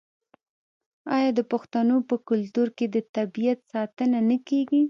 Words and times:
آیا 1.15 1.29
د 1.37 1.41
پښتنو 1.51 1.95
په 2.09 2.15
کلتور 2.29 2.67
کې 2.77 2.85
د 2.95 2.97
طبیعت 3.15 3.59
ساتنه 3.71 4.19
نه 4.29 4.37
کیږي؟ 4.47 4.79